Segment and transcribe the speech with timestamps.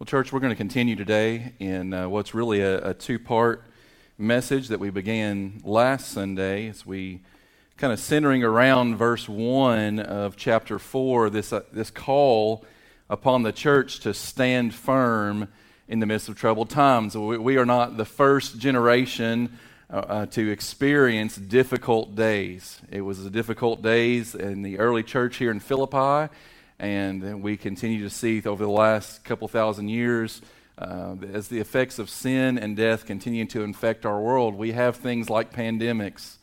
[0.00, 3.64] Well, church, we're going to continue today in uh, what's really a, a two part
[4.16, 7.20] message that we began last Sunday as we
[7.76, 12.64] kind of centering around verse 1 of chapter 4, this, uh, this call
[13.10, 15.48] upon the church to stand firm
[15.86, 17.14] in the midst of troubled times.
[17.14, 19.58] We, we are not the first generation
[19.90, 22.80] uh, uh, to experience difficult days.
[22.90, 26.32] It was the difficult days in the early church here in Philippi
[26.80, 30.40] and we continue to see over the last couple thousand years,
[30.78, 34.96] uh, as the effects of sin and death continue to infect our world, we have
[34.96, 36.36] things like pandemics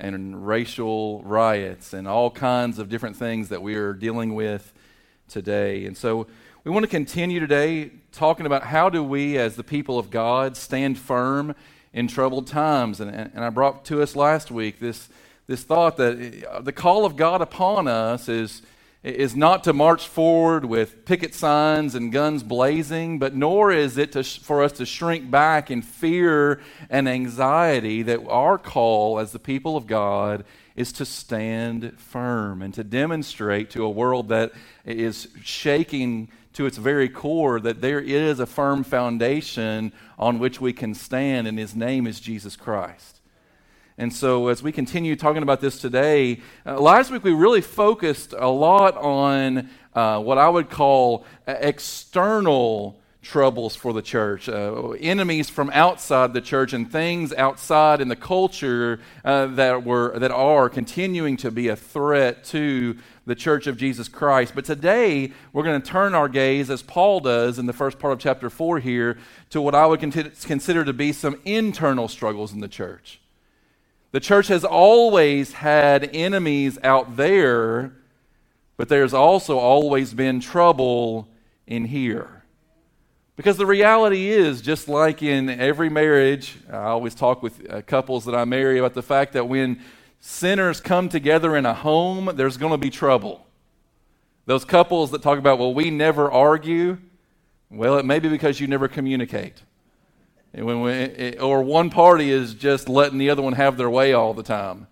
[0.00, 4.72] and racial riots and all kinds of different things that we are dealing with
[5.28, 5.84] today.
[5.84, 6.26] And so
[6.64, 10.56] we want to continue today talking about how do we, as the people of God,
[10.56, 11.54] stand firm
[11.92, 12.98] in troubled times.
[12.98, 15.10] And, and I brought to us last week this,
[15.46, 18.62] this thought that the call of God upon us is
[19.02, 24.12] is not to march forward with picket signs and guns blazing, but nor is it
[24.12, 28.02] to, for us to shrink back in fear and anxiety.
[28.02, 30.44] That our call as the people of God
[30.74, 34.52] is to stand firm and to demonstrate to a world that
[34.84, 40.72] is shaking to its very core that there is a firm foundation on which we
[40.72, 43.15] can stand, and His name is Jesus Christ.
[43.98, 48.34] And so, as we continue talking about this today, uh, last week we really focused
[48.36, 54.90] a lot on uh, what I would call uh, external troubles for the church, uh,
[55.00, 60.30] enemies from outside the church, and things outside in the culture uh, that were that
[60.30, 64.52] are continuing to be a threat to the church of Jesus Christ.
[64.54, 68.12] But today we're going to turn our gaze, as Paul does in the first part
[68.12, 69.16] of chapter four here,
[69.48, 73.20] to what I would consider to be some internal struggles in the church.
[74.16, 77.92] The church has always had enemies out there,
[78.78, 81.28] but there's also always been trouble
[81.66, 82.42] in here.
[83.36, 88.24] Because the reality is, just like in every marriage, I always talk with uh, couples
[88.24, 89.82] that I marry about the fact that when
[90.18, 93.46] sinners come together in a home, there's going to be trouble.
[94.46, 96.96] Those couples that talk about, well, we never argue,
[97.68, 99.62] well, it may be because you never communicate.
[100.52, 104.42] We, or one party is just letting the other one have their way all the
[104.42, 104.86] time.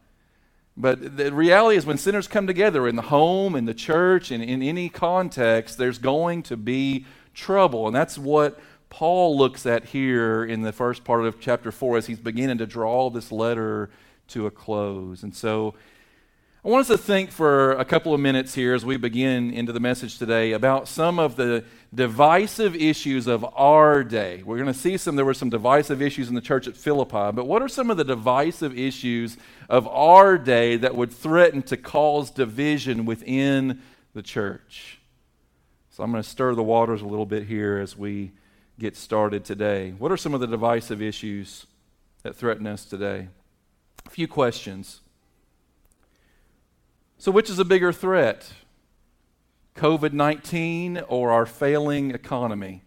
[0.77, 4.43] But the reality is, when sinners come together in the home, in the church, and
[4.43, 7.87] in any context, there's going to be trouble.
[7.87, 8.59] And that's what
[8.91, 12.67] Paul looks at here in the first part of chapter 4 as he's beginning to
[12.67, 13.91] draw this letter
[14.29, 15.23] to a close.
[15.23, 15.75] And so
[16.65, 19.71] I want us to think for a couple of minutes here as we begin into
[19.71, 21.63] the message today about some of the
[21.95, 24.43] divisive issues of our day.
[24.43, 27.33] We're going to see some, there were some divisive issues in the church at Philippi,
[27.33, 29.37] but what are some of the divisive issues
[29.69, 33.83] of our day that would threaten to cause division within
[34.15, 35.01] the church?
[35.91, 38.33] So I'm going to stir the waters a little bit here as we
[38.79, 39.91] get started today.
[39.99, 41.67] What are some of the divisive issues
[42.23, 43.29] that threaten us today?
[44.07, 45.03] A few questions.
[47.25, 48.53] So, which is a bigger threat?
[49.77, 52.83] COVID 19 or our failing economy?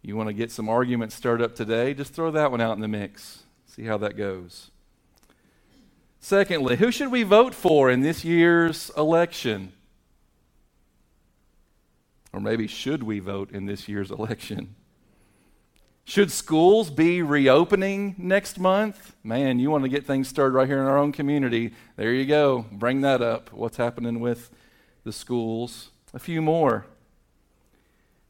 [0.00, 1.92] You want to get some arguments stirred up today?
[1.92, 3.42] Just throw that one out in the mix.
[3.66, 4.70] See how that goes.
[6.20, 9.72] Secondly, who should we vote for in this year's election?
[12.32, 14.76] Or maybe should we vote in this year's election?
[16.06, 19.16] Should schools be reopening next month?
[19.24, 21.72] Man, you want to get things started right here in our own community.
[21.96, 22.66] There you go.
[22.70, 23.50] Bring that up.
[23.54, 24.50] What's happening with
[25.04, 25.90] the schools?
[26.12, 26.84] A few more.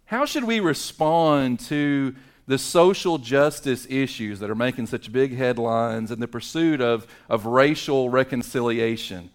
[0.05, 2.15] How should we respond to
[2.47, 7.45] the social justice issues that are making such big headlines in the pursuit of, of
[7.45, 9.31] racial reconciliation?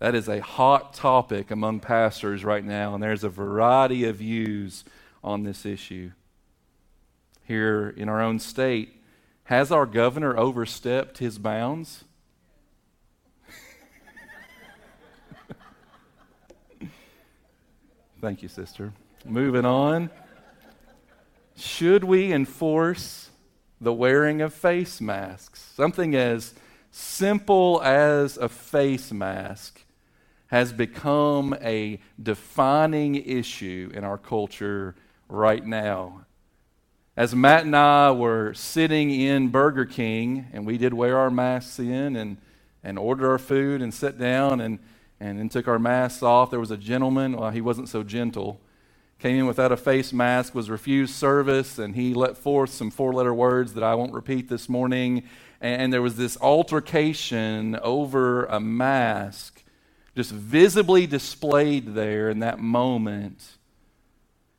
[0.00, 4.82] That is a hot topic among pastors right now, and there's a variety of views
[5.22, 6.10] on this issue
[7.48, 8.94] here in our own state.
[9.44, 12.04] Has our governor overstepped his bounds?
[18.20, 18.92] Thank you, sister.
[19.24, 20.10] Moving on.
[21.56, 23.30] Should we enforce
[23.80, 25.72] the wearing of face masks?
[25.74, 26.52] Something as
[26.90, 29.80] simple as a face mask
[30.48, 34.94] has become a defining issue in our culture
[35.30, 36.26] right now
[37.18, 41.80] as Matt and I were sitting in Burger King, and we did wear our masks
[41.80, 42.36] in and,
[42.84, 44.78] and order our food and sit down and,
[45.18, 48.60] and then took our masks off, there was a gentleman, well, he wasn't so gentle,
[49.18, 53.12] came in without a face mask, was refused service, and he let forth some four
[53.12, 55.24] letter words that I won't repeat this morning.
[55.60, 59.64] And there was this altercation over a mask
[60.14, 63.57] just visibly displayed there in that moment.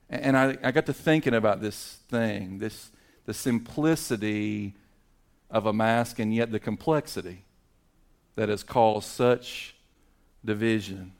[0.09, 2.91] And I, I got to thinking about this thing, this
[3.25, 4.73] the simplicity
[5.51, 7.45] of a mask and yet the complexity
[8.35, 9.75] that has caused such
[10.43, 11.11] division.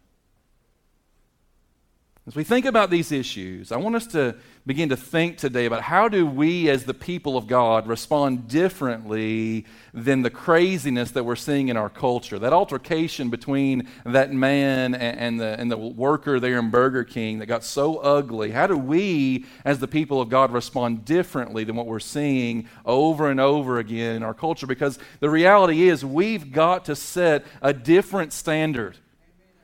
[2.25, 4.35] As we think about these issues, I want us to
[4.69, 9.65] begin to think today about how do we as the people of God respond differently
[9.95, 12.37] than the craziness that we're seeing in our culture.
[12.37, 17.47] That altercation between that man and the, and the worker there in Burger King that
[17.47, 18.51] got so ugly.
[18.51, 23.31] How do we as the people of God respond differently than what we're seeing over
[23.31, 24.67] and over again in our culture?
[24.67, 28.99] Because the reality is we've got to set a different standard.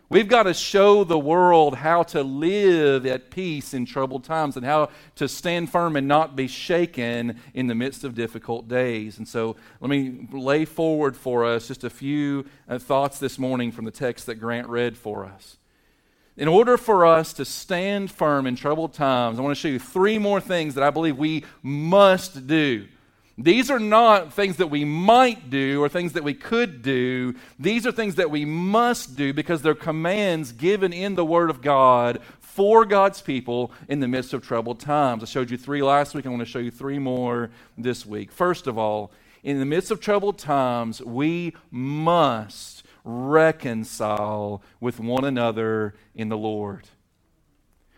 [0.08, 4.64] We've got to show the world how to live at peace in troubled times and
[4.64, 9.18] how to stand firm and not be shaken in the midst of difficult days.
[9.18, 13.72] And so let me lay forward for us just a few uh, thoughts this morning
[13.72, 15.58] from the text that Grant read for us.
[16.38, 19.80] In order for us to stand firm in troubled times, I want to show you
[19.80, 22.86] three more things that I believe we must do
[23.38, 27.36] these are not things that we might do or things that we could do.
[27.60, 31.62] These are things that we must do because they're commands given in the Word of
[31.62, 35.22] God for God's people in the midst of troubled times.
[35.22, 36.26] I showed you three last week.
[36.26, 38.32] I want to show you three more this week.
[38.32, 39.12] First of all,
[39.44, 46.88] in the midst of troubled times, we must reconcile with one another in the Lord.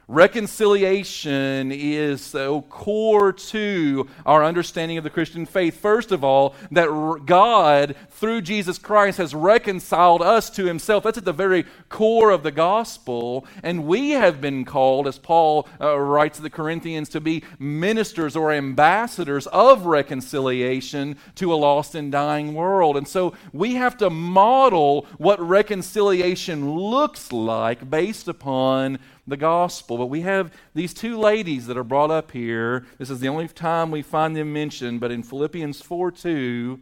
[0.10, 5.82] Reconciliation is so core to our understanding of the Christian faith.
[5.82, 6.88] First of all, that
[7.26, 11.04] God, through Jesus Christ, has reconciled us to himself.
[11.04, 13.46] That's at the very core of the gospel.
[13.62, 18.38] And we have been called, as Paul uh, writes to the Corinthians, to be ministers
[18.38, 22.96] or ambassadors of reconciliation to a lost and dying world.
[22.96, 29.98] And so we have to model what reconciliation looks like based upon the gospel.
[29.98, 32.86] But we have these two ladies that are brought up here.
[32.98, 36.80] This is the only time we find them mentioned, but in Philippians 4 2,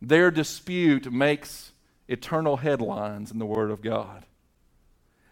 [0.00, 1.72] their dispute makes
[2.06, 4.24] eternal headlines in the Word of God.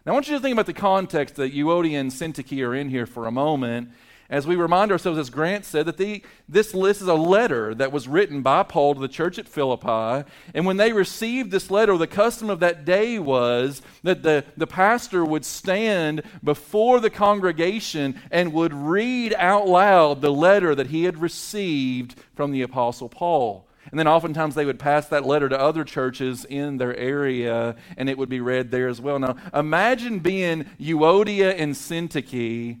[0.05, 2.89] Now, I want you to think about the context that Euodia and Syntyche are in
[2.89, 3.89] here for a moment
[4.29, 7.91] as we remind ourselves, as Grant said, that the, this list is a letter that
[7.91, 10.29] was written by Paul to the church at Philippi.
[10.53, 14.67] And when they received this letter, the custom of that day was that the, the
[14.67, 21.05] pastor would stand before the congregation and would read out loud the letter that he
[21.05, 23.67] had received from the Apostle Paul.
[23.89, 28.09] And then oftentimes they would pass that letter to other churches in their area, and
[28.09, 29.17] it would be read there as well.
[29.17, 32.79] Now, imagine being Euodia and Syntyche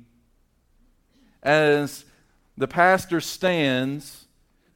[1.47, 2.03] as
[2.57, 4.26] the pastor stands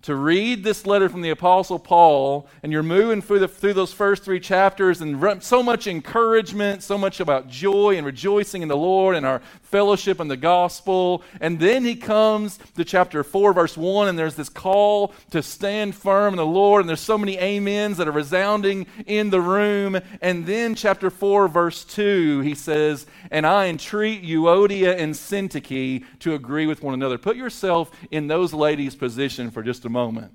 [0.03, 3.93] to read this letter from the Apostle Paul, and you're moving through, the, through those
[3.93, 8.77] first three chapters, and so much encouragement, so much about joy and rejoicing in the
[8.77, 11.23] Lord and our fellowship and the gospel.
[11.39, 15.93] And then he comes to chapter 4, verse 1, and there's this call to stand
[15.95, 19.99] firm in the Lord, and there's so many amens that are resounding in the room.
[20.21, 26.33] And then chapter 4, verse 2, he says, And I entreat Euodia and Syntyche to
[26.33, 27.19] agree with one another.
[27.19, 30.33] Put yourself in those ladies' position for just a moment.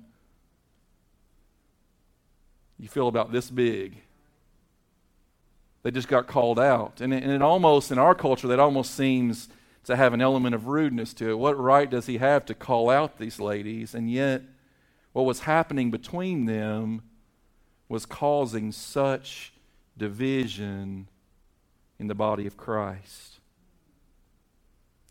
[2.79, 3.97] You feel about this big
[5.87, 6.99] they just got called out.
[6.99, 9.47] And it, and it almost, in our culture, that almost seems
[9.85, 11.39] to have an element of rudeness to it.
[11.39, 13.95] What right does he have to call out these ladies?
[13.95, 14.41] And yet,
[15.13, 17.03] what was happening between them
[17.87, 19.53] was causing such
[19.97, 21.07] division
[21.99, 23.36] in the body of Christ.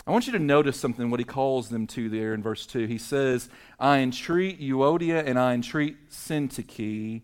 [0.07, 2.87] I want you to notice something, what he calls them to there in verse 2.
[2.87, 3.49] He says,
[3.81, 7.23] I entreat Euodia and I entreat Syntyche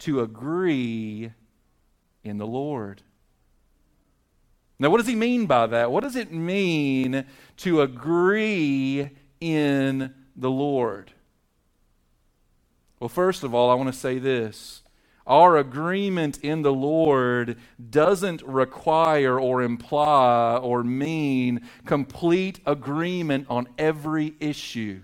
[0.00, 1.32] to agree
[2.24, 3.02] in the Lord.
[4.78, 5.90] Now, what does he mean by that?
[5.90, 7.24] What does it mean
[7.58, 11.12] to agree in the Lord?
[13.00, 14.82] Well, first of all, I want to say this.
[15.26, 17.58] Our agreement in the Lord
[17.90, 25.02] doesn't require or imply or mean complete agreement on every issue.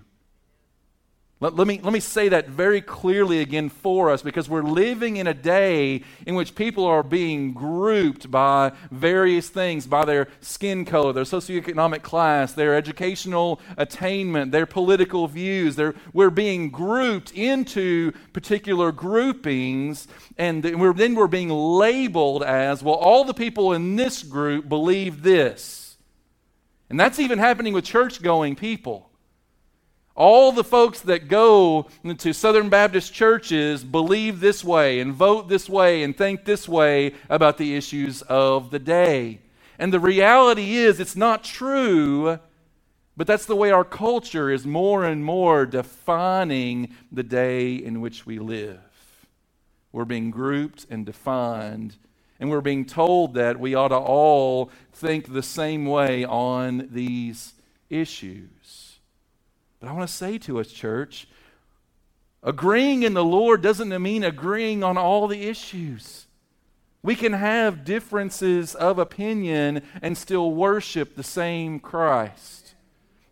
[1.43, 5.17] Let, let, me, let me say that very clearly again for us because we're living
[5.17, 10.85] in a day in which people are being grouped by various things by their skin
[10.85, 15.75] color, their socioeconomic class, their educational attainment, their political views.
[15.75, 20.07] They're, we're being grouped into particular groupings,
[20.39, 25.25] and we're, then we're being labeled as well, all the people in this group believe
[25.25, 25.97] this.
[26.89, 29.09] And that's even happening with church going people.
[30.15, 31.89] All the folks that go
[32.19, 37.15] to Southern Baptist churches believe this way and vote this way and think this way
[37.31, 39.41] about the issues of the day.
[39.79, 42.39] And the reality is, it's not true,
[43.17, 48.27] but that's the way our culture is more and more defining the day in which
[48.27, 48.81] we live.
[49.93, 51.97] We're being grouped and defined,
[52.39, 57.55] and we're being told that we ought to all think the same way on these
[57.89, 58.52] issues.
[59.83, 61.27] But I want to say to us, church,
[62.41, 66.27] agreeing in the Lord doesn't mean agreeing on all the issues.
[67.03, 72.75] We can have differences of opinion and still worship the same Christ.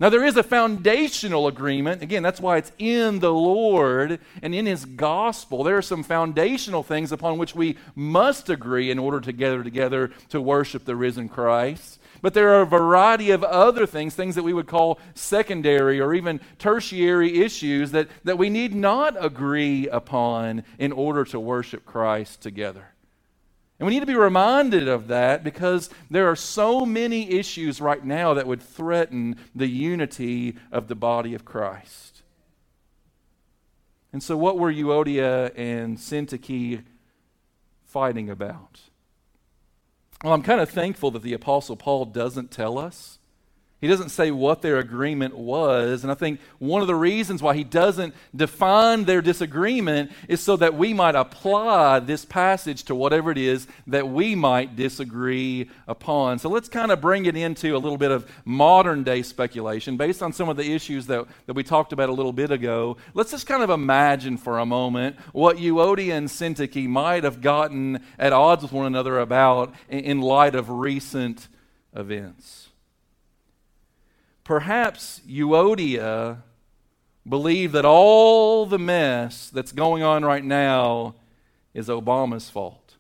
[0.01, 2.03] Now, there is a foundational agreement.
[2.03, 5.63] Again, that's why it's in the Lord and in His gospel.
[5.63, 10.11] There are some foundational things upon which we must agree in order to gather together
[10.31, 12.00] to worship the risen Christ.
[12.23, 16.15] But there are a variety of other things, things that we would call secondary or
[16.15, 22.43] even tertiary issues that, that we need not agree upon in order to worship Christ
[22.43, 22.89] together.
[23.79, 28.05] And we need to be reminded of that because there are so many issues right
[28.05, 32.23] now that would threaten the unity of the body of Christ.
[34.13, 36.83] And so, what were Euodia and Syntyche
[37.87, 38.81] fighting about?
[40.23, 43.20] Well, I'm kind of thankful that the Apostle Paul doesn't tell us.
[43.81, 46.03] He doesn't say what their agreement was.
[46.03, 50.57] And I think one of the reasons why he doesn't define their disagreement is so
[50.57, 56.39] that we might apply this passage to whatever it is that we might disagree upon.
[56.39, 60.23] So let's kind of bring it into a little bit of modern day speculation based
[60.23, 62.99] on some of the issues that, that we talked about a little bit ago.
[63.15, 68.05] Let's just kind of imagine for a moment what Euodia and Syntyche might have gotten
[68.19, 71.49] at odds with one another about in, in light of recent
[71.95, 72.70] events.
[74.51, 76.39] Perhaps Euodia
[77.25, 81.15] believed that all the mess that's going on right now
[81.73, 82.97] is Obama's fault.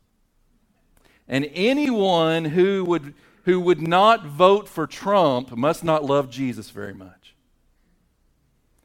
[1.26, 3.14] And anyone who would,
[3.47, 7.35] who would not vote for Trump must not love Jesus very much.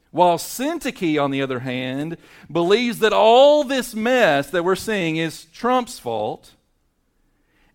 [0.09, 2.17] While Syntyche, on the other hand,
[2.51, 6.55] believes that all this mess that we're seeing is Trump's fault,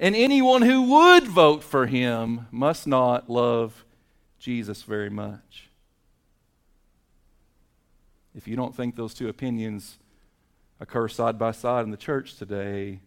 [0.00, 3.84] and anyone who would vote for him must not love
[4.40, 5.68] Jesus very much.
[8.34, 9.98] If you don't think those two opinions
[10.80, 13.00] occur side by side in the church today,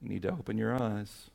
[0.00, 1.30] you need to open your eyes.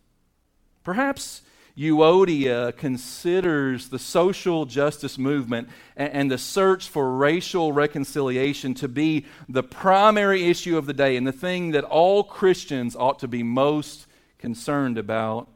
[0.84, 1.42] Perhaps
[1.78, 9.64] Euodia considers the social justice movement and, the search for racial reconciliation to be the
[9.64, 14.08] primary issue of the day and the thing that all Christians ought to be most
[14.38, 15.50] concerned about.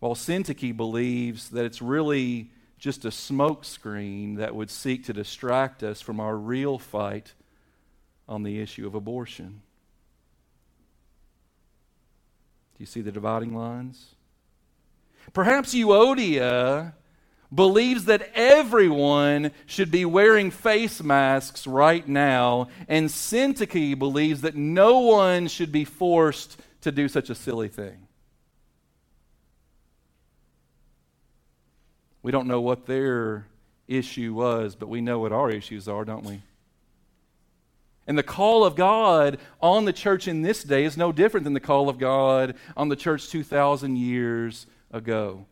[0.00, 6.00] While Syntyche believes that it's really just a smokescreen that would seek to distract us
[6.00, 7.34] from our real fight
[8.28, 9.62] on the issue of abortion.
[12.76, 14.14] Do you see the dividing lines?
[15.32, 16.92] Perhaps Euodia
[17.52, 25.00] believes that everyone should be wearing face masks right now, and Syntyche believes that no
[25.00, 28.07] one should be forced to do such a silly thing.
[32.22, 33.46] We don't know what their
[33.86, 36.42] issue was, but we know what our issues are, don't we?
[38.06, 41.52] And the call of God on the church in this day is no different than
[41.52, 45.44] the call of God on the church 2,000 years ago.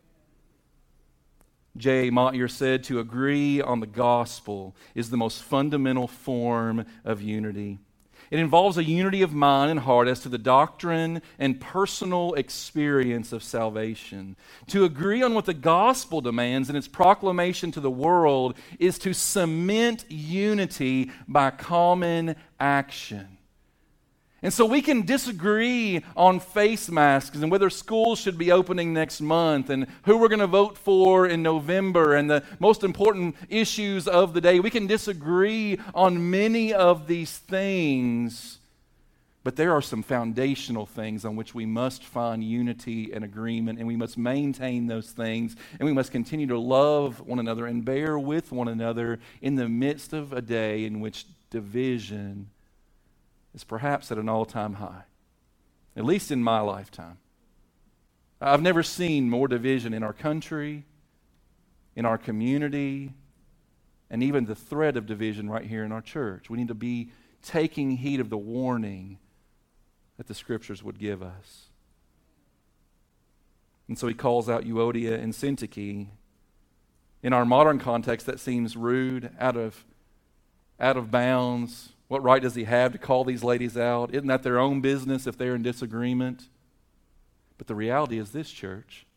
[1.77, 2.09] J.
[2.09, 7.77] Motyer said to agree on the gospel is the most fundamental form of unity.
[8.29, 13.31] It involves a unity of mind and heart as to the doctrine and personal experience
[13.31, 14.35] of salvation.
[14.67, 19.13] To agree on what the gospel demands in its proclamation to the world is to
[19.13, 23.36] cement unity by common action.
[24.43, 29.19] And so we can disagree on face masks and whether schools should be opening next
[29.19, 34.07] month and who we're going to vote for in November and the most important issues
[34.07, 34.59] of the day.
[34.59, 38.59] We can disagree on many of these things,
[39.43, 43.87] but there are some foundational things on which we must find unity and agreement, and
[43.87, 48.19] we must maintain those things, and we must continue to love one another and bear
[48.19, 52.51] with one another in the midst of a day in which division
[53.57, 55.01] is perhaps at an all time high,
[55.95, 57.17] at least in my lifetime.
[58.39, 60.85] I've never seen more division in our country,
[61.95, 63.13] in our community,
[64.11, 66.51] and even the threat of division right here in our church.
[66.51, 67.09] We need to be
[67.41, 69.17] taking heed of the warning
[70.17, 71.65] that the scriptures would give us.
[73.87, 76.09] And so he calls out Euodia and Syntyche.
[77.23, 79.83] In our modern context, that seems rude, out of,
[80.79, 84.13] out of bounds, what right does he have to call these ladies out?
[84.13, 86.49] Isn't that their own business if they're in disagreement?
[87.57, 89.07] But the reality is this, church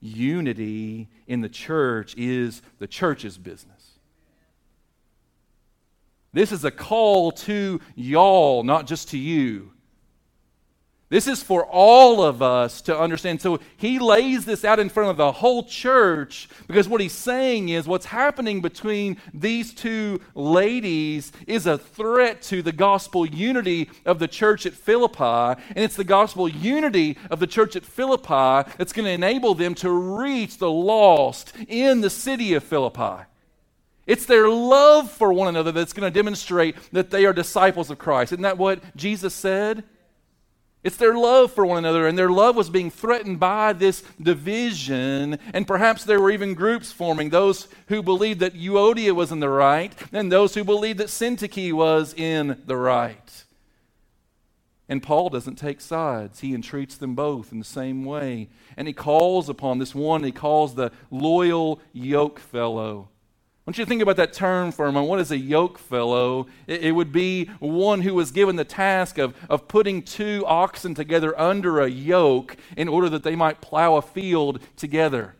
[0.00, 3.98] unity in the church is the church's business.
[6.32, 9.72] This is a call to y'all, not just to you.
[11.10, 13.40] This is for all of us to understand.
[13.40, 17.68] So he lays this out in front of the whole church because what he's saying
[17.68, 24.20] is what's happening between these two ladies is a threat to the gospel unity of
[24.20, 25.60] the church at Philippi.
[25.74, 29.74] And it's the gospel unity of the church at Philippi that's going to enable them
[29.76, 33.24] to reach the lost in the city of Philippi.
[34.06, 37.98] It's their love for one another that's going to demonstrate that they are disciples of
[37.98, 38.30] Christ.
[38.32, 39.82] Isn't that what Jesus said?
[40.82, 45.38] It's their love for one another, and their love was being threatened by this division.
[45.52, 49.48] And perhaps there were even groups forming those who believed that Euodia was in the
[49.50, 53.44] right, and those who believed that Syntyche was in the right.
[54.88, 56.40] And Paul doesn't take sides.
[56.40, 58.48] He entreats them both in the same way.
[58.76, 63.09] And he calls upon this one, he calls the loyal yoke fellow
[63.70, 65.08] want you to think about that term for a moment.
[65.08, 66.48] What is a yoke fellow?
[66.66, 70.92] It, it, would be one who was given the task of, of putting two oxen
[70.92, 75.36] together under a yoke in order that they might plow a field together.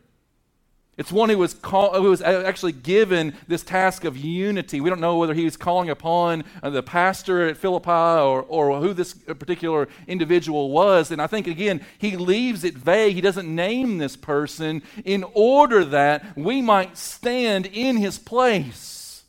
[1.00, 4.83] It's one who was, call, who was actually given this task of unity.
[4.83, 8.80] We don't know whether he was calling upon uh, the pastor at Philippi or, or
[8.80, 11.11] who this particular individual was.
[11.11, 13.14] And I think, again, he leaves it vague.
[13.14, 19.23] He doesn't name this person in order that we might stand in his place.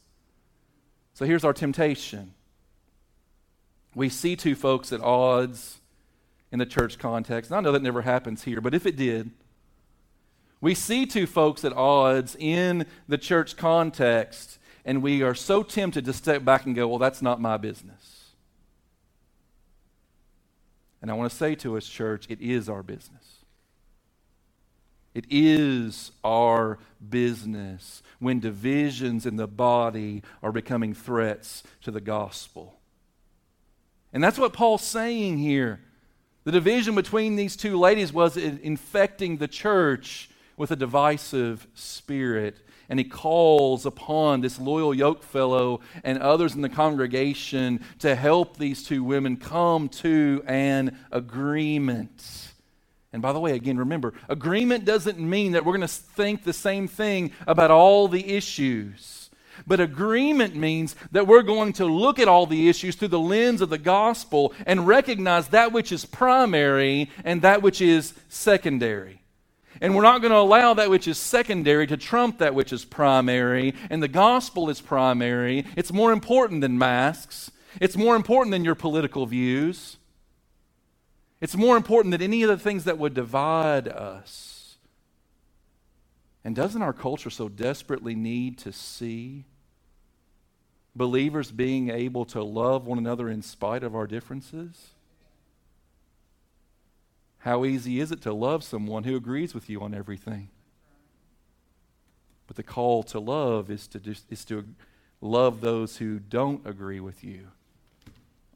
[1.13, 2.34] So here's our temptation
[3.96, 5.80] we see two folks at odds
[6.51, 7.50] in the church context.
[7.50, 9.32] And I know that never happens here, but if it did,
[10.62, 16.06] we see two folks at odds in the church context, and we are so tempted
[16.06, 18.12] to step back and go, Well, that's not my business.
[21.01, 23.39] And I want to say to us, church, it is our business.
[25.13, 26.77] It is our
[27.10, 32.79] business when divisions in the body are becoming threats to the gospel.
[34.14, 35.81] And that's what Paul's saying here.
[36.44, 42.57] The division between these two ladies was infecting the church with a divisive spirit.
[42.90, 48.57] And he calls upon this loyal yoke fellow and others in the congregation to help
[48.57, 52.51] these two women come to an agreement.
[53.14, 56.53] And by the way, again, remember, agreement doesn't mean that we're going to think the
[56.53, 59.29] same thing about all the issues.
[59.68, 63.61] But agreement means that we're going to look at all the issues through the lens
[63.61, 69.21] of the gospel and recognize that which is primary and that which is secondary.
[69.81, 72.85] And we're not going to allow that which is secondary to trump that which is
[72.85, 73.74] primary.
[73.89, 75.65] And the gospel is primary.
[75.75, 79.98] It's more important than masks, it's more important than your political views.
[81.41, 84.77] It's more important than any of the things that would divide us.
[86.44, 89.46] And doesn't our culture so desperately need to see
[90.96, 94.89] believers being able to love one another in spite of our differences?
[97.42, 100.50] How easy is it to love someone who agrees with you on everything?
[102.46, 104.66] But the call to love is to, just, is to
[105.22, 107.48] love those who don't agree with you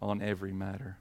[0.01, 0.97] on every matter.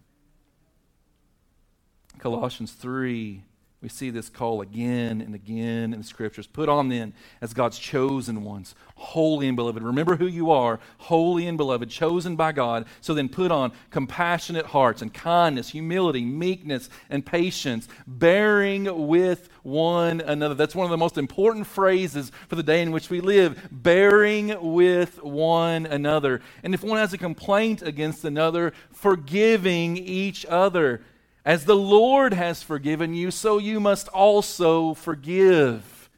[2.18, 3.42] Colossians 3
[3.84, 6.46] we see this call again and again in the scriptures.
[6.46, 9.82] Put on then as God's chosen ones, holy and beloved.
[9.82, 12.86] Remember who you are, holy and beloved, chosen by God.
[13.02, 20.22] So then put on compassionate hearts and kindness, humility, meekness, and patience, bearing with one
[20.22, 20.54] another.
[20.54, 24.72] That's one of the most important phrases for the day in which we live bearing
[24.72, 26.40] with one another.
[26.62, 31.02] And if one has a complaint against another, forgiving each other.
[31.44, 36.08] As the Lord has forgiven you, so you must also forgive.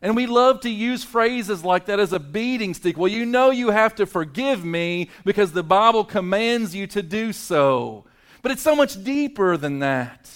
[0.00, 2.96] And we love to use phrases like that as a beating stick.
[2.96, 7.32] Well, you know you have to forgive me because the Bible commands you to do
[7.32, 8.04] so.
[8.42, 10.30] But it's so much deeper than that.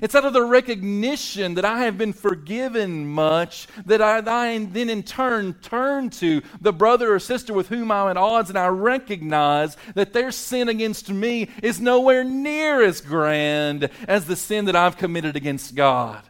[0.00, 4.88] It's out of the recognition that I have been forgiven much that I, I then
[4.88, 8.68] in turn turn to the brother or sister with whom I'm at odds and I
[8.68, 14.76] recognize that their sin against me is nowhere near as grand as the sin that
[14.76, 16.22] I've committed against God.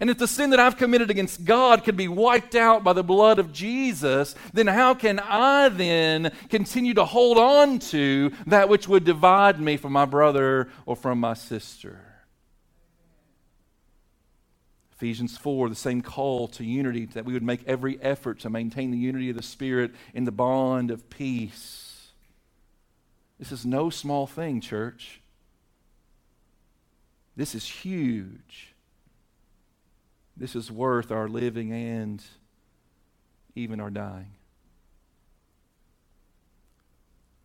[0.00, 3.04] And if the sin that I've committed against God could be wiped out by the
[3.04, 8.88] blood of Jesus, then how can I then continue to hold on to that which
[8.88, 12.05] would divide me from my brother or from my sister?
[14.96, 18.90] Ephesians 4, the same call to unity, that we would make every effort to maintain
[18.90, 22.08] the unity of the Spirit in the bond of peace.
[23.38, 25.20] This is no small thing, church.
[27.36, 28.74] This is huge.
[30.34, 32.22] This is worth our living and
[33.54, 34.32] even our dying.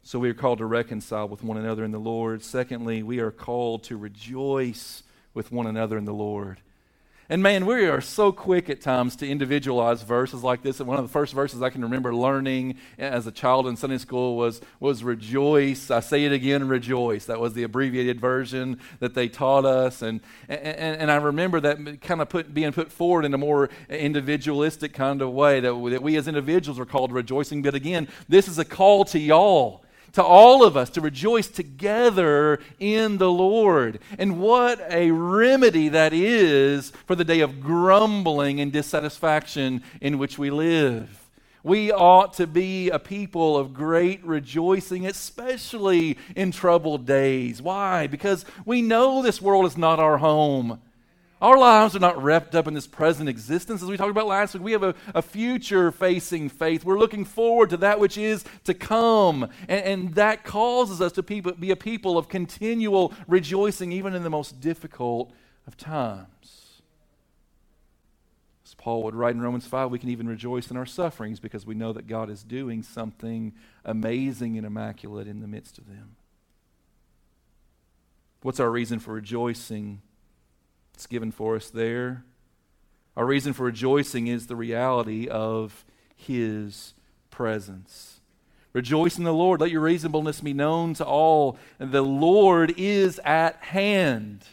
[0.04, 2.44] So we are called to reconcile with one another in the Lord.
[2.44, 6.62] Secondly, we are called to rejoice with one another in the Lord.
[7.32, 10.82] And man, we are so quick at times to individualize verses like this.
[10.82, 14.00] And one of the first verses I can remember learning as a child in Sunday
[14.00, 15.90] school was, was rejoice.
[15.90, 17.28] I say it again, rejoice.
[17.28, 20.02] That was the abbreviated version that they taught us.
[20.02, 23.70] And, and, and I remember that kind of put, being put forward in a more
[23.88, 27.62] individualistic kind of way that, that we as individuals are called rejoicing.
[27.62, 32.60] But again, this is a call to y'all to all of us to rejoice together
[32.80, 34.00] in the Lord.
[34.18, 40.38] And what a remedy that is for the day of grumbling and dissatisfaction in which
[40.38, 41.18] we live.
[41.64, 47.62] We ought to be a people of great rejoicing, especially in troubled days.
[47.62, 48.08] Why?
[48.08, 50.82] Because we know this world is not our home.
[51.42, 53.82] Our lives are not wrapped up in this present existence.
[53.82, 56.86] As we talked about last week, we have a, a future facing faith.
[56.86, 59.50] We're looking forward to that which is to come.
[59.68, 64.22] And, and that causes us to be, be a people of continual rejoicing, even in
[64.22, 65.34] the most difficult
[65.66, 66.82] of times.
[68.64, 71.66] As Paul would write in Romans 5, we can even rejoice in our sufferings because
[71.66, 76.18] we know that God is doing something amazing and immaculate in the midst of them.
[78.44, 80.04] What's our reason for rejoicing?
[81.08, 82.24] Given for us there.
[83.18, 85.86] Our reason for rejoicing is the reality of
[86.16, 86.94] His
[87.30, 88.20] presence.
[88.74, 89.60] Rejoice in the Lord.
[89.60, 91.58] Let your reasonableness be known to all.
[91.78, 94.46] The Lord is at hand.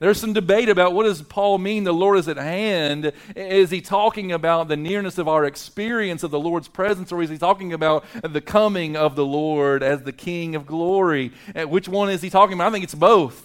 [0.00, 3.12] There's some debate about what does Paul mean the Lord is at hand.
[3.36, 7.30] Is he talking about the nearness of our experience of the Lord's presence or is
[7.30, 11.32] he talking about the coming of the Lord as the King of glory?
[11.54, 12.68] Which one is he talking about?
[12.68, 13.43] I think it's both.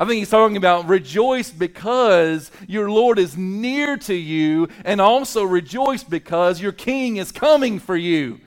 [0.00, 5.44] I think he's talking about rejoice because your Lord is near to you, and also
[5.44, 8.40] rejoice because your King is coming for you.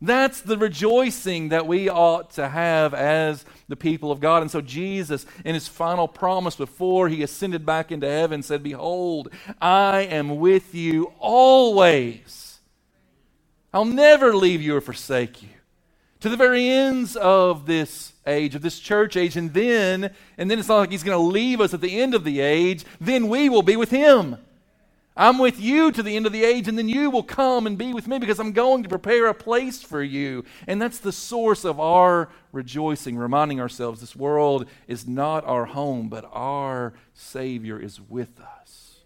[0.00, 4.40] That's the rejoicing that we ought to have as the people of God.
[4.40, 9.28] And so, Jesus, in his final promise before he ascended back into heaven, said, Behold,
[9.60, 12.60] I am with you always.
[13.74, 15.53] I'll never leave you or forsake you
[16.24, 20.58] to the very ends of this age, of this church age, and then, and then
[20.58, 23.28] it's not like he's going to leave us at the end of the age, then
[23.28, 24.38] we will be with him.
[25.14, 27.76] I'm with you to the end of the age, and then you will come and
[27.76, 30.46] be with me because I'm going to prepare a place for you.
[30.66, 36.08] And that's the source of our rejoicing, reminding ourselves this world is not our home,
[36.08, 39.00] but our Savior is with us.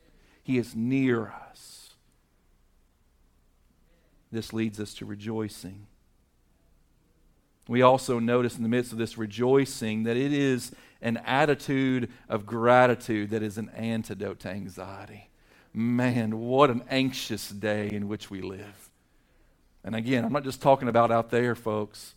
[0.44, 1.94] He is near us.
[4.30, 5.87] This leads us to rejoicing.
[7.68, 12.46] We also notice in the midst of this rejoicing that it is an attitude of
[12.46, 15.28] gratitude that is an antidote to anxiety.
[15.74, 18.90] Man, what an anxious day in which we live.
[19.84, 22.14] And again, I'm not just talking about out there, folks.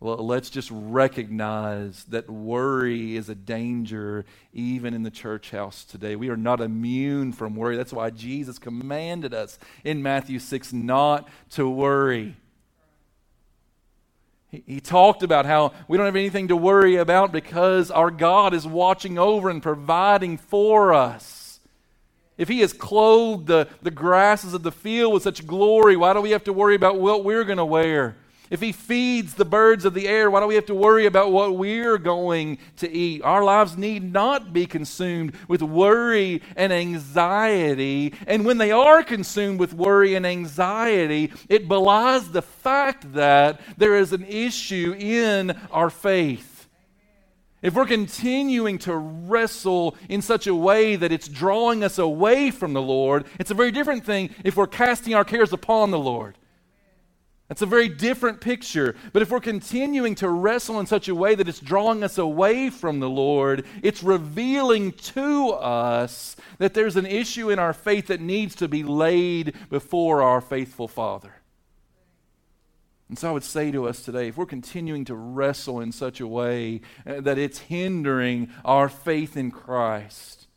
[0.00, 6.14] Well, let's just recognize that worry is a danger even in the church house today.
[6.14, 7.76] We are not immune from worry.
[7.76, 12.36] That's why Jesus commanded us in Matthew 6 not to worry.
[14.50, 18.54] He, he talked about how we don't have anything to worry about because our God
[18.54, 21.60] is watching over and providing for us.
[22.36, 26.20] If He has clothed the, the grasses of the field with such glory, why do
[26.20, 28.16] we have to worry about what we're going to wear?
[28.50, 31.32] If He feeds the birds of the air, why do we have to worry about
[31.32, 33.22] what we're going to eat?
[33.22, 38.14] Our lives need not be consumed with worry and anxiety.
[38.26, 43.96] And when they are consumed with worry and anxiety, it belies the fact that there
[43.96, 46.58] is an issue in our faith.
[47.60, 52.72] If we're continuing to wrestle in such a way that it's drawing us away from
[52.72, 56.36] the Lord, it's a very different thing if we're casting our cares upon the Lord.
[57.48, 58.94] That's a very different picture.
[59.12, 62.68] But if we're continuing to wrestle in such a way that it's drawing us away
[62.68, 68.20] from the Lord, it's revealing to us that there's an issue in our faith that
[68.20, 71.32] needs to be laid before our faithful Father.
[73.08, 76.20] And so I would say to us today if we're continuing to wrestle in such
[76.20, 80.48] a way uh, that it's hindering our faith in Christ,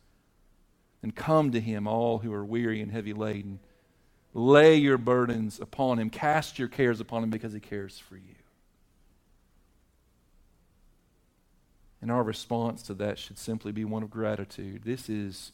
[1.00, 3.60] then come to Him, all who are weary and heavy laden
[4.34, 6.10] Lay your burdens upon him.
[6.10, 8.34] Cast your cares upon him because he cares for you.
[12.00, 14.82] And our response to that should simply be one of gratitude.
[14.84, 15.52] This is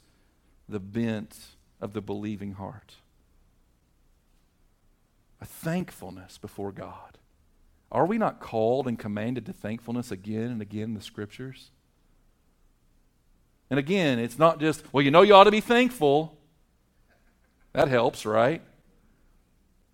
[0.69, 1.37] the bent
[1.81, 2.97] of the believing heart
[5.41, 7.17] a thankfulness before God.
[7.93, 11.71] Are we not called and commanded to thankfulness again and again in the scriptures?
[13.71, 16.37] And again, it's not just, well, you know, you ought to be thankful.
[17.73, 18.62] That helps, right?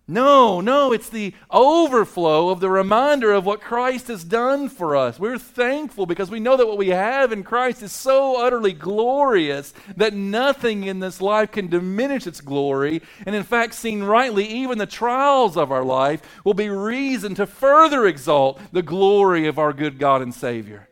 [0.07, 5.19] No, no, it's the overflow of the reminder of what Christ has done for us.
[5.19, 9.73] We're thankful because we know that what we have in Christ is so utterly glorious
[9.97, 13.01] that nothing in this life can diminish its glory.
[13.25, 17.47] And in fact, seen rightly, even the trials of our life will be reason to
[17.47, 20.87] further exalt the glory of our good God and Savior.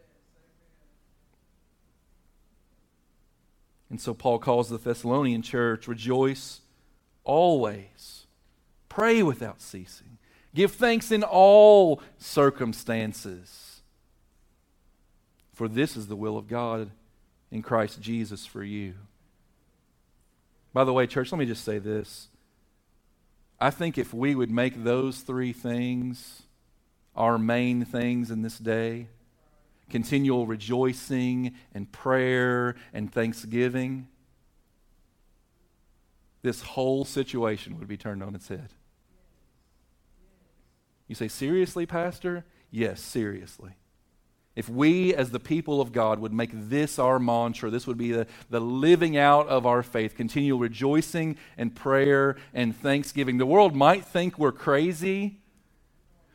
[3.91, 6.61] And so Paul calls the Thessalonian church, rejoice
[7.23, 8.22] always
[8.93, 10.19] Pray without ceasing.
[10.53, 13.81] Give thanks in all circumstances.
[15.51, 16.91] For this is the will of God
[17.49, 18.93] in Christ Jesus for you.
[20.73, 22.27] By the way, church, let me just say this.
[23.59, 26.43] I think if we would make those three things
[27.15, 29.07] our main things in this day
[29.89, 34.07] continual rejoicing and prayer and thanksgiving
[36.43, 38.69] this whole situation would be turned on its head.
[41.07, 42.45] You say, seriously, Pastor?
[42.71, 43.73] Yes, seriously.
[44.55, 48.11] If we, as the people of God, would make this our mantra, this would be
[48.11, 53.39] the, the living out of our faith, continual rejoicing and prayer and thanksgiving.
[53.39, 55.39] The world might think we're crazy,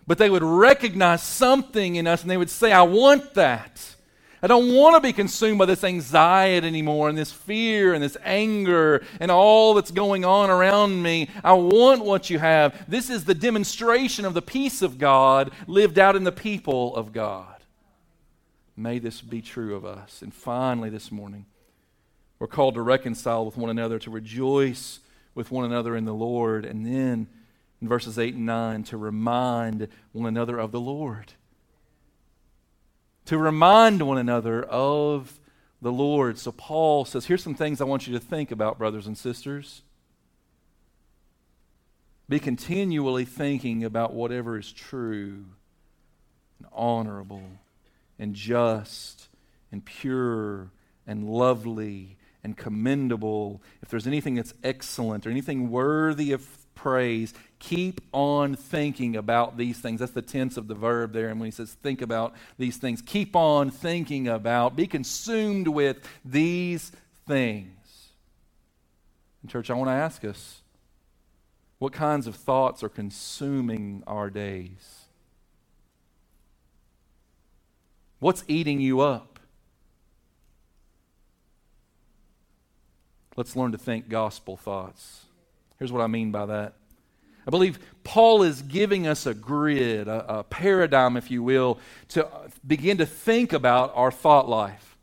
[0.07, 3.95] but they would recognize something in us and they would say, I want that.
[4.43, 8.17] I don't want to be consumed by this anxiety anymore and this fear and this
[8.25, 11.29] anger and all that's going on around me.
[11.43, 12.89] I want what you have.
[12.89, 17.13] This is the demonstration of the peace of God lived out in the people of
[17.13, 17.57] God.
[18.77, 20.23] May this be true of us.
[20.23, 21.47] And finally, this morning,
[22.39, 25.01] we're called to reconcile with one another, to rejoice
[25.35, 26.65] with one another in the Lord.
[26.65, 27.27] And then
[27.83, 31.33] in verses 8 and 9, to remind one another of the Lord
[33.29, 35.39] to remind one another of
[35.83, 36.39] the Lord.
[36.39, 39.83] So Paul says, Here's some things I want you to think about, brothers and sisters.
[42.27, 45.45] Be continually thinking about whatever is true
[46.59, 47.45] and honorable
[48.19, 49.29] and just
[49.71, 50.71] and pure
[51.07, 53.61] and lovely and commendable.
[53.83, 56.41] If there's anything that's excellent or anything worthy of
[56.79, 60.01] praise, keep on thinking about these things.
[60.01, 61.29] That's the tense of the verb there.
[61.29, 65.99] And when he says think about these things, keep on thinking about, be consumed with
[66.25, 66.93] these
[67.27, 67.75] things.
[69.43, 70.63] And, church, I want to ask us
[71.79, 75.05] what kinds of thoughts are consuming our days?
[78.21, 79.39] What's eating you up?
[83.37, 85.27] Let's learn to think gospel thoughts.
[85.79, 86.75] Here's what I mean by that.
[87.47, 92.29] I believe Paul is giving us a grid, a, a, paradigm, if you will, to
[92.67, 94.99] begin to think about our thought life.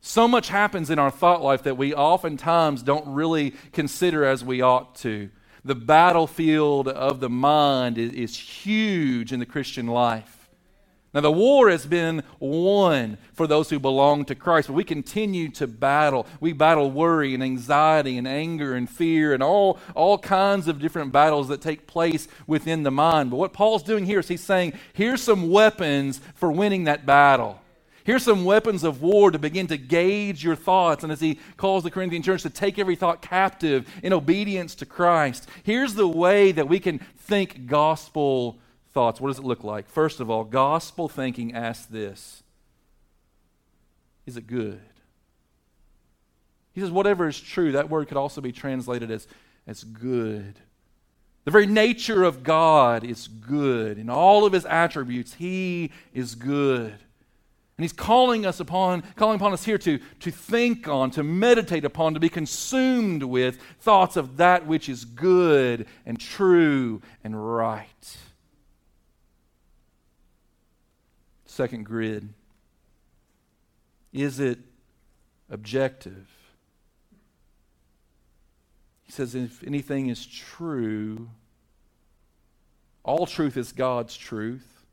[0.00, 4.60] So much happens in our thought life that we oftentimes don't really consider as we
[4.62, 5.30] ought to.
[5.64, 10.37] The battlefield of the mind is, is huge in the Christian life.
[11.18, 15.48] Now, the war has been won for those who belong to Christ, but we continue
[15.48, 16.28] to battle.
[16.38, 21.10] We battle worry and anxiety and anger and fear and all, all kinds of different
[21.10, 23.32] battles that take place within the mind.
[23.32, 27.60] But what Paul's doing here is he's saying, here's some weapons for winning that battle.
[28.04, 31.02] Here's some weapons of war to begin to gauge your thoughts.
[31.02, 34.86] And as he calls the Corinthian church to take every thought captive in obedience to
[34.86, 38.60] Christ, here's the way that we can think gospel
[38.98, 39.20] thoughts.
[39.20, 39.88] What does it look like?
[39.88, 42.42] First of all, gospel thinking asks this
[44.26, 44.80] Is it good?
[46.72, 49.28] He says, whatever is true, that word could also be translated as,
[49.68, 50.56] as good.
[51.44, 53.98] The very nature of God is good.
[53.98, 56.90] In all of his attributes, he is good.
[56.90, 61.84] And he's calling us upon, calling upon us here to, to think on, to meditate
[61.84, 68.18] upon, to be consumed with thoughts of that which is good and true and right.
[71.58, 72.34] Second grid
[74.12, 74.60] is it
[75.50, 76.28] objective?
[79.02, 81.30] He says, if anything is true,
[83.02, 84.84] all truth is God's truth.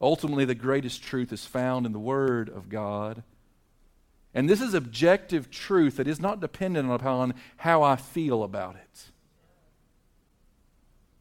[0.00, 3.22] Ultimately, the greatest truth is found in the Word of God.
[4.32, 9.10] And this is objective truth that is not dependent upon how I feel about it.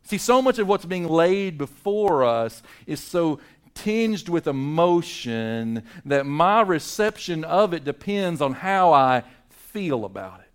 [0.07, 3.41] See, so much of what's being laid before us is so
[3.77, 10.47] tinged with emotion that my reception of it depends on how I feel about it.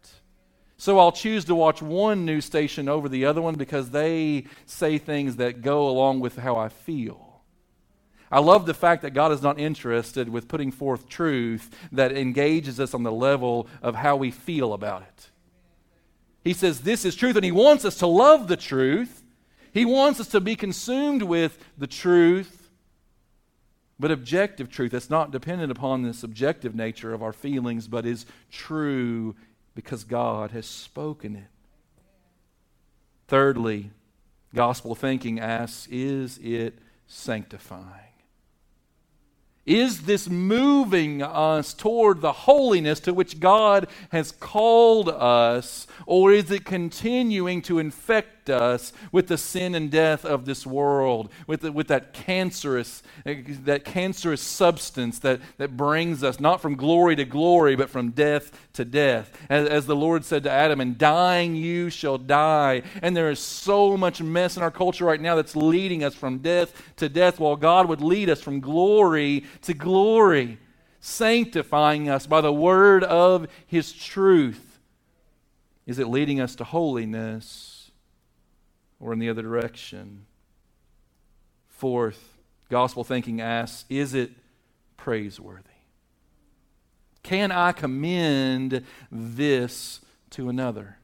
[0.76, 4.98] So I'll choose to watch one news station over the other one because they say
[4.98, 7.40] things that go along with how I feel.
[8.32, 12.80] I love the fact that God is not interested with putting forth truth that engages
[12.80, 15.30] us on the level of how we feel about it.
[16.42, 19.22] He says this is truth, and He wants us to love the truth.
[19.72, 22.61] He wants us to be consumed with the truth,
[24.02, 28.26] but objective truth that's not dependent upon the subjective nature of our feelings, but is
[28.50, 29.36] true
[29.76, 31.46] because God has spoken it.
[33.28, 33.92] Thirdly,
[34.52, 38.11] gospel thinking asks, is it sanctifying?
[39.64, 46.50] Is this moving us toward the holiness to which God has called us, or is
[46.50, 51.70] it continuing to infect us with the sin and death of this world, with, the,
[51.70, 57.76] with that cancerous, that cancerous substance that, that brings us not from glory to glory,
[57.76, 59.30] but from death to death.
[59.48, 63.38] As, as the Lord said to Adam, "In dying you shall die." And there is
[63.38, 67.38] so much mess in our culture right now that's leading us from death to death,
[67.38, 70.58] while God would lead us from glory to glory,
[71.00, 74.80] sanctifying us by the word of His truth.
[75.86, 77.82] Is it leading us to holiness?
[79.02, 80.24] or in the other direction.
[81.68, 82.38] Fourth,
[82.70, 84.30] gospel thinking asks Is it
[84.96, 85.68] praiseworthy?
[87.22, 90.98] Can I commend this to another?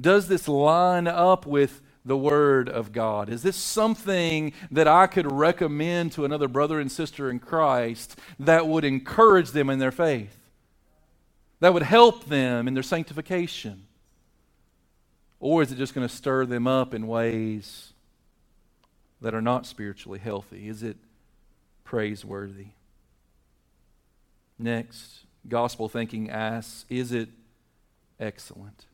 [0.00, 3.28] Does this line up with the Word of God?
[3.28, 8.66] Is this something that I could recommend to another brother and sister in Christ that
[8.66, 10.36] would encourage them in their faith?
[11.60, 13.84] That would help them in their sanctification?
[15.40, 17.92] Or is it just going to stir them up in ways
[19.20, 20.68] that are not spiritually healthy?
[20.68, 20.96] Is it
[21.84, 22.68] praiseworthy?
[24.58, 27.28] Next, gospel thinking asks, is it
[28.18, 28.86] excellent?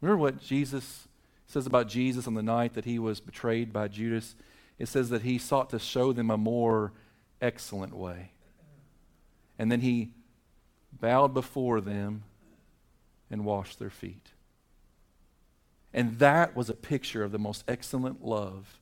[0.00, 1.08] Remember what Jesus
[1.46, 4.34] says about Jesus on the night that he was betrayed by Judas?
[4.78, 6.92] It says that he sought to show them a more
[7.40, 8.32] excellent way.
[9.58, 10.10] And then he
[10.92, 12.24] bowed before them
[13.30, 14.32] and washed their feet.
[15.94, 18.78] And that was a picture of the most excellent love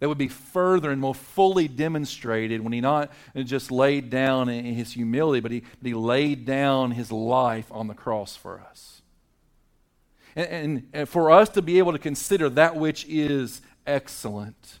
[0.00, 3.12] that would be further and more fully demonstrated when he not
[3.44, 7.86] just laid down in his humility, but he, but he laid down his life on
[7.86, 8.99] the cross for us.
[10.36, 14.80] And, and, and for us to be able to consider that which is excellent,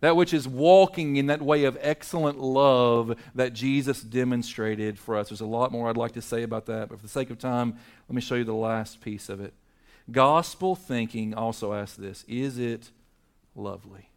[0.00, 5.28] that which is walking in that way of excellent love that Jesus demonstrated for us.
[5.28, 7.38] There's a lot more I'd like to say about that, but for the sake of
[7.38, 7.76] time,
[8.08, 9.54] let me show you the last piece of it.
[10.10, 12.90] Gospel thinking also asks this Is it
[13.54, 14.10] lovely?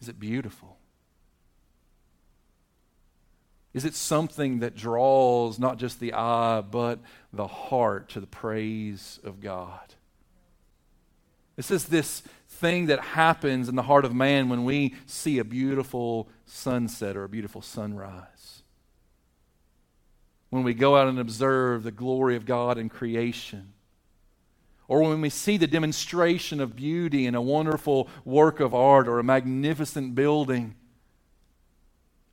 [0.00, 0.79] Is it beautiful?
[3.72, 6.98] Is it something that draws not just the eye, but
[7.32, 9.94] the heart to the praise of God?
[11.56, 15.44] This is this thing that happens in the heart of man when we see a
[15.44, 18.62] beautiful sunset or a beautiful sunrise.
[20.48, 23.72] When we go out and observe the glory of God in creation,
[24.88, 29.20] or when we see the demonstration of beauty in a wonderful work of art or
[29.20, 30.74] a magnificent building,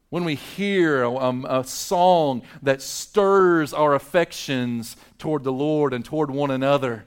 [0.10, 6.06] when we hear a, um, a, song that stirs our affections toward the Lord and
[6.06, 7.06] toward one another.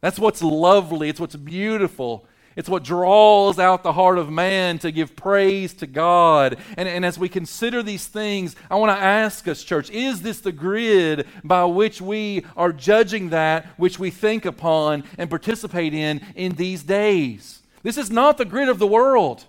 [0.00, 2.26] That's what's lovely, it's what's beautiful.
[2.56, 6.56] It's what draws out the heart of man to give praise to God.
[6.78, 10.40] And, and as we consider these things, I want to ask us, church, is this
[10.40, 16.22] the grid by which we are judging that which we think upon and participate in
[16.34, 17.60] in these days?
[17.82, 19.44] This is not the grid of the world.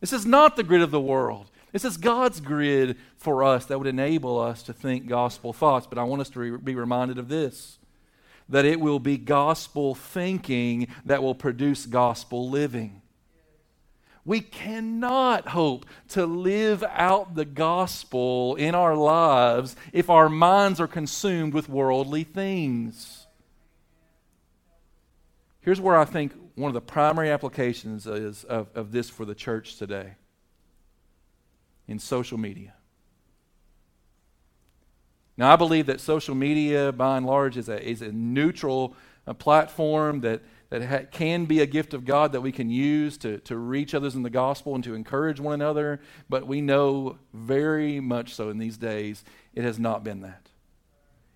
[0.00, 1.50] This is not the grid of the world.
[1.72, 5.86] This is God's grid for us that would enable us to think gospel thoughts.
[5.86, 7.78] But I want us to re- be reminded of this
[8.48, 13.00] that it will be gospel thinking that will produce gospel living.
[14.24, 20.86] We cannot hope to live out the gospel in our lives if our minds are
[20.86, 23.26] consumed with worldly things.
[25.60, 29.34] Here's where I think one of the primary applications is of, of this for the
[29.34, 30.16] church today
[31.92, 32.72] in social media.
[35.36, 39.34] Now, I believe that social media, by and large, is a, is a neutral uh,
[39.34, 40.40] platform that,
[40.70, 43.94] that ha- can be a gift of God that we can use to, to reach
[43.94, 46.00] others in the gospel and to encourage one another.
[46.30, 49.22] But we know very much so in these days,
[49.54, 50.48] it has not been that.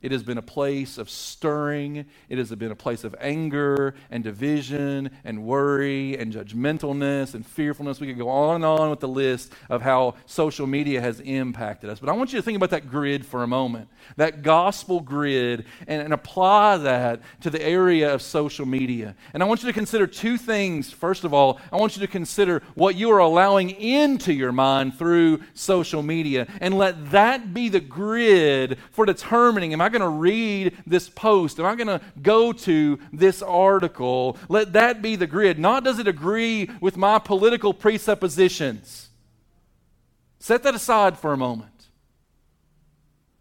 [0.03, 2.05] It has been a place of stirring.
[2.29, 7.99] It has been a place of anger and division and worry and judgmentalness and fearfulness.
[7.99, 11.89] We could go on and on with the list of how social media has impacted
[11.89, 11.99] us.
[11.99, 15.65] But I want you to think about that grid for a moment, that gospel grid,
[15.89, 19.17] and, and apply that to the area of social media.
[19.33, 20.93] And I want you to consider two things.
[20.93, 24.99] First of all, I want you to consider what you are allowing into your mind
[24.99, 30.09] through social media, and let that be the grid for determining am I going to
[30.09, 31.59] read this post?
[31.59, 34.37] Am I going to go to this article?
[34.49, 35.59] Let that be the grid.
[35.59, 39.09] Not does it agree with my political presuppositions.
[40.39, 41.89] Set that aside for a moment.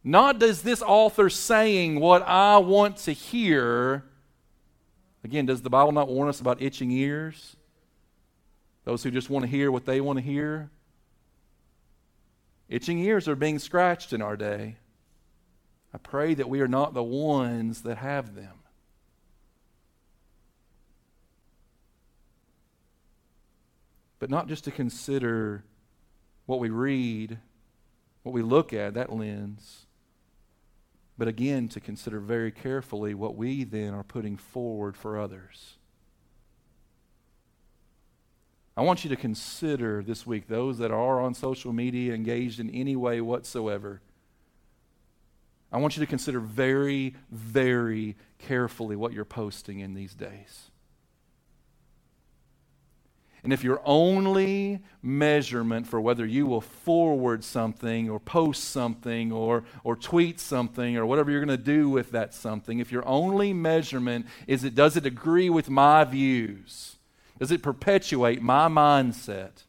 [0.04, 4.04] Not does this author saying what I want to hear.
[5.24, 7.56] Again, does the Bible not warn us about itching ears?
[8.84, 10.70] Those who just want to hear what they want to hear?
[12.70, 14.78] Itching ears are being scratched in our day.
[15.96, 18.58] I pray that we are not the ones that have them.
[24.20, 25.64] But not just to consider
[26.48, 27.38] what we read,
[28.24, 29.86] what we look at, that lens,
[31.18, 35.78] but again to consider very carefully what we then are putting forward for others.
[38.76, 42.70] I want you to consider this week those that are on social media engaged in
[42.72, 44.02] any way whatsoever
[45.76, 50.72] I want you to consider very, very carefully what you're posting in these days.
[53.44, 59.66] And if your only measurement for whether you will forward something or post something or,
[59.84, 63.52] or tweet something or whatever you're going to do with that something, if your only
[63.52, 66.96] measurement is it does it agree with my views,
[67.38, 69.64] does it perpetuate my mindset,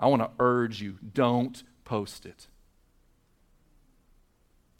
[0.00, 2.46] I want to urge you don't post it.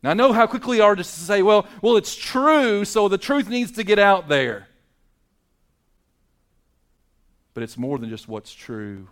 [0.05, 3.73] Now, I know how quickly artists say, well, well, it's true, so the truth needs
[3.73, 4.69] to get out there.
[7.55, 9.09] But it's more than just what's true.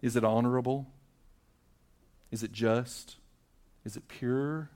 [0.00, 0.86] Is it honorable?
[2.30, 3.16] Is it just?
[3.84, 4.70] Is it pure?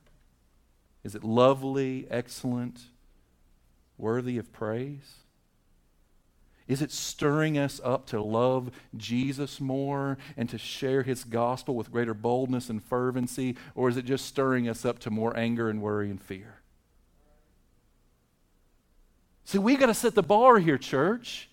[1.04, 2.82] Is it lovely, excellent,
[3.96, 5.20] worthy of praise?
[6.68, 11.90] Is it stirring us up to love Jesus more and to share his gospel with
[11.90, 13.56] greater boldness and fervency?
[13.74, 16.60] Or is it just stirring us up to more anger and worry and fear?
[19.44, 21.48] See, we've got to set the bar here, church.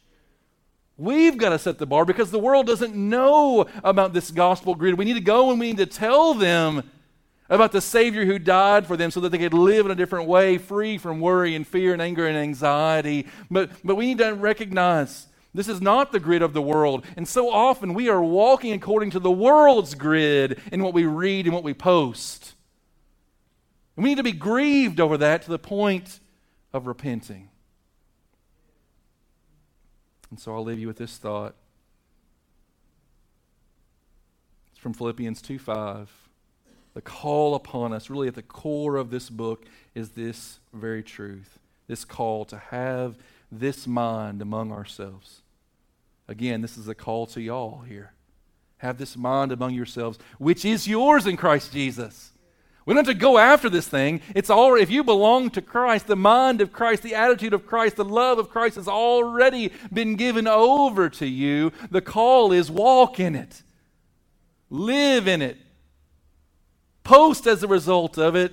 [0.98, 4.98] We've got to set the bar because the world doesn't know about this gospel grid.
[4.98, 6.90] We need to go and we need to tell them
[7.50, 10.28] about the Savior who died for them so that they could live in a different
[10.28, 13.28] way, free from worry and fear and anger and anxiety.
[13.52, 17.06] But, but we need to recognize this is not the grid of the world.
[17.16, 21.46] And so often we are walking according to the world's grid in what we read
[21.46, 22.56] and what we post.
[23.96, 26.20] And we need to be grieved over that to the point
[26.74, 27.50] of repenting.
[30.30, 31.56] And so I'll leave you with this thought.
[34.72, 36.25] It's from Philippians 2 5
[36.96, 41.60] the call upon us, really at the core of this book, is this very truth
[41.88, 43.16] this call to have
[43.52, 45.42] this mind among ourselves.
[46.28, 48.14] Again, this is a call to y'all here.
[48.78, 52.32] Have this mind among yourselves, which is yours in Christ Jesus.
[52.86, 54.22] We don't have to go after this thing.
[54.34, 57.98] It's all if you belong to Christ, the mind of Christ, the attitude of Christ,
[57.98, 61.72] the love of Christ has already been given over to you.
[61.92, 63.62] The call is walk in it.
[64.72, 65.58] Live in it
[67.06, 68.52] post as a result of it,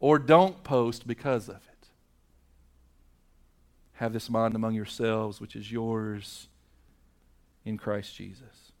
[0.00, 1.88] or don't post because of it.
[3.94, 6.48] Have this mind among yourselves, which is yours
[7.64, 8.72] in Christ Jesus.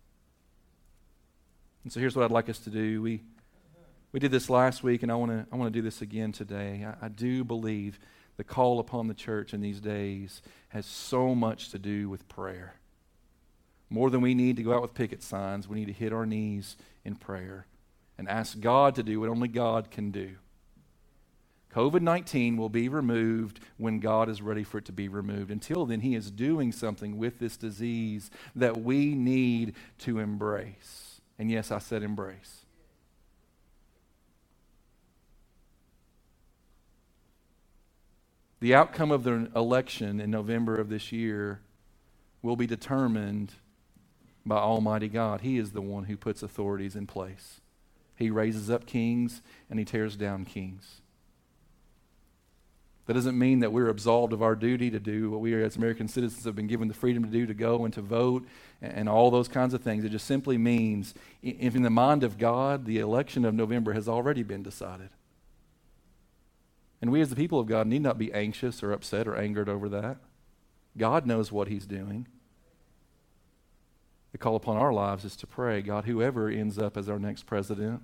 [1.82, 3.00] And so here's what I'd like us to do.
[3.00, 3.22] We,
[4.12, 6.86] we did this last week, and I want to I wanna do this again today.
[6.86, 7.98] I, I do believe
[8.36, 12.74] the call upon the church in these days has so much to do with prayer.
[13.90, 16.26] More than we need to go out with picket signs, we need to hit our
[16.26, 17.66] knees in prayer
[18.18, 20.36] and ask God to do what only God can do.
[21.74, 25.50] COVID 19 will be removed when God is ready for it to be removed.
[25.50, 31.20] Until then, He is doing something with this disease that we need to embrace.
[31.38, 32.64] And yes, I said embrace.
[38.60, 41.60] The outcome of the election in November of this year
[42.42, 43.52] will be determined
[44.44, 45.42] by Almighty God.
[45.42, 47.60] He is the one who puts authorities in place.
[48.18, 51.02] He raises up kings and he tears down kings.
[53.06, 56.08] That doesn't mean that we're absolved of our duty to do what we as American
[56.08, 58.46] citizens have been given the freedom to do, to go and to vote
[58.82, 60.04] and all those kinds of things.
[60.04, 64.08] It just simply means, if in the mind of God, the election of November has
[64.08, 65.08] already been decided.
[67.00, 69.68] And we as the people of God need not be anxious or upset or angered
[69.68, 70.18] over that.
[70.98, 72.26] God knows what He's doing.
[74.38, 77.44] The call upon our lives is to pray, God, whoever ends up as our next
[77.44, 78.02] president,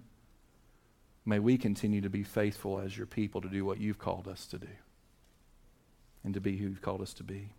[1.25, 4.45] may we continue to be faithful as your people to do what you've called us
[4.47, 4.67] to do
[6.25, 7.51] and to be who you've called us to be.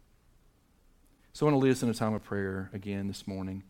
[1.32, 3.64] So I want to lead us in a time of prayer again this morning.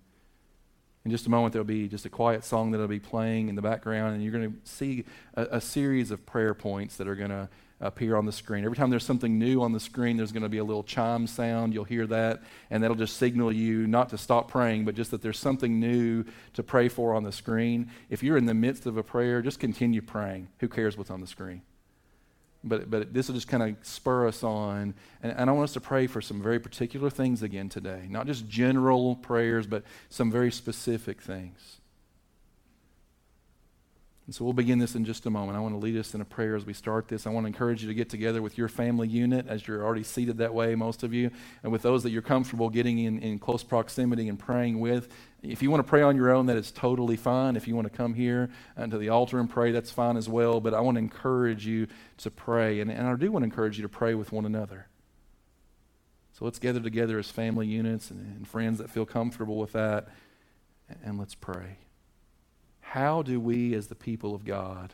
[1.04, 3.54] In just a moment, there'll be just a quiet song that I'll be playing in
[3.54, 7.16] the background, and you're going to see a, a series of prayer points that are
[7.16, 7.48] going to
[7.82, 8.64] appear on the screen.
[8.64, 11.28] Every time there's something new on the screen, there's going to be a little chime
[11.28, 11.74] sound.
[11.74, 15.22] You'll hear that, and that'll just signal you not to stop praying, but just that
[15.22, 17.92] there's something new to pray for on the screen.
[18.10, 20.48] If you're in the midst of a prayer, just continue praying.
[20.60, 21.62] Who cares what's on the screen?
[22.66, 24.96] but, but this will just kind of spur us on.
[25.22, 28.08] And, and I want us to pray for some very particular things again today.
[28.10, 31.78] Not just general prayers, but some very specific things.
[34.26, 35.56] And so we'll begin this in just a moment.
[35.56, 37.28] I want to lead us in a prayer as we start this.
[37.28, 40.02] I want to encourage you to get together with your family unit as you're already
[40.02, 41.30] seated that way, most of you,
[41.62, 45.10] and with those that you're comfortable getting in, in close proximity and praying with.
[45.44, 47.56] If you want to pray on your own, that is totally fine.
[47.56, 50.28] If you want to come here and to the altar and pray, that's fine as
[50.28, 50.60] well.
[50.60, 52.80] But I want to encourage you to pray.
[52.80, 54.88] And, and I do want to encourage you to pray with one another.
[56.34, 60.10] So let's gather together as family units and, and friends that feel comfortable with that,
[61.04, 61.78] and let's pray.
[62.96, 64.94] How do we, as the people of God,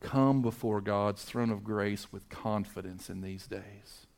[0.00, 4.08] come before God's throne of grace with confidence in these days?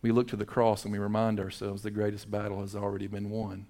[0.00, 3.30] We look to the cross and we remind ourselves the greatest battle has already been
[3.30, 3.66] won.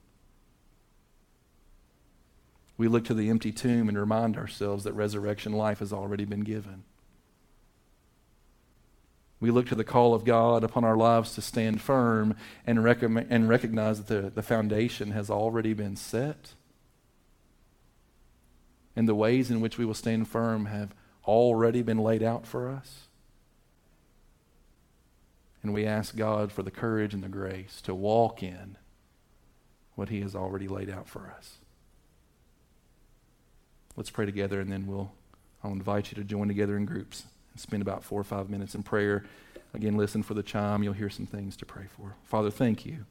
[2.77, 6.41] We look to the empty tomb and remind ourselves that resurrection life has already been
[6.41, 6.85] given.
[9.43, 13.03] We look to the call of God upon our lives to stand firm and, rec-
[13.03, 16.55] and recognize that the, the foundation has already been set.
[18.95, 20.95] And the ways in which we will stand firm have
[21.27, 23.09] already been laid out for us.
[25.61, 28.79] And we ask God for the courage and the grace to walk in
[29.97, 31.59] what He has already laid out for us.
[33.97, 35.11] Let's pray together, and then we'll,
[35.65, 37.25] I'll invite you to join together in groups
[37.57, 39.25] spend about four or five minutes in prayer.
[39.75, 40.83] Again, listen for the chime.
[40.83, 42.15] You'll hear some things to pray for.
[42.25, 43.07] Father, thank you.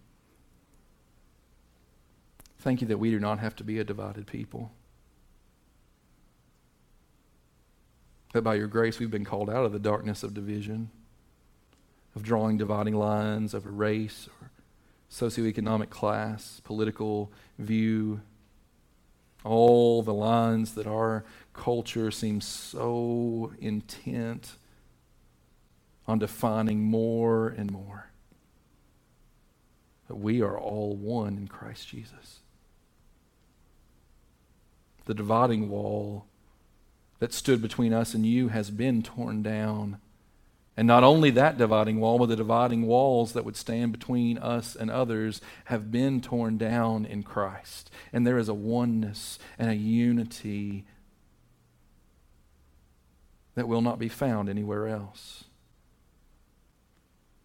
[2.59, 4.71] Thank you that we do not have to be a divided people.
[8.33, 10.91] That by your grace we've been called out of the darkness of division,
[12.15, 14.51] of drawing dividing lines of a race or
[15.09, 18.21] socioeconomic class, political view,
[19.43, 21.23] all the lines that our
[21.53, 24.53] culture seems so intent
[26.07, 28.11] on defining more and more.
[30.07, 32.39] That we are all one in Christ Jesus.
[35.05, 36.25] The dividing wall
[37.19, 39.99] that stood between us and you has been torn down
[40.81, 44.75] and not only that dividing wall, but the dividing walls that would stand between us
[44.75, 47.91] and others have been torn down in Christ.
[48.11, 50.85] And there is a oneness and a unity
[53.53, 55.43] that will not be found anywhere else.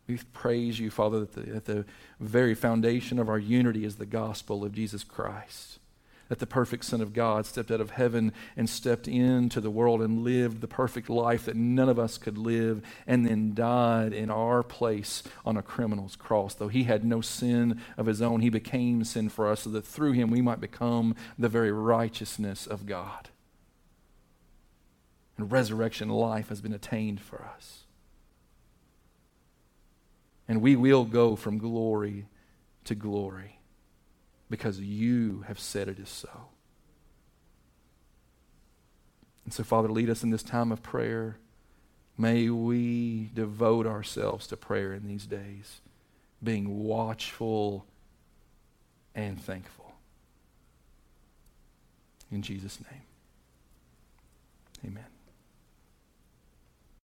[0.07, 1.85] We praise you, Father, that the, the
[2.19, 5.79] very foundation of our unity is the gospel of Jesus Christ
[6.29, 10.03] that the perfect Son of God stepped out of heaven and stepped into the world
[10.03, 14.31] and lived the perfect life that none of us could live, and then died in
[14.31, 16.55] our place on a criminal's cross.
[16.55, 19.87] Though he had no sin of his own, he became sin for us so that
[19.87, 23.31] through him we might become the very righteousness of God.
[25.37, 27.85] And resurrection life has been attained for us.
[30.49, 32.27] And we will go from glory
[32.85, 33.56] to glory
[34.49, 36.49] because you have said it is so.
[39.45, 41.39] And so, Father, lead us in this time of prayer.
[42.19, 45.81] May we devote ourselves to prayer in these days,
[46.43, 47.87] being watchful
[49.15, 49.95] and thankful.
[52.31, 53.03] In Jesus' name,
[54.85, 55.16] amen.